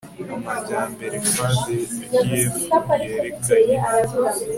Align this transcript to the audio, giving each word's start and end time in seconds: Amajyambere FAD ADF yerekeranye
Amajyambere 0.35 1.15
FAD 1.31 1.65
ADF 2.19 2.57
yerekeranye 3.07 3.77